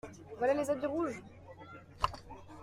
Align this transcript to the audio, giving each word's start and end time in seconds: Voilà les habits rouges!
Voilà 0.39 0.55
les 0.55 0.67
habits 0.71 0.87
rouges! 0.87 1.21